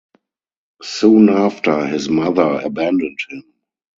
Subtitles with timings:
[0.81, 3.43] Soon after, his mother abandoned him.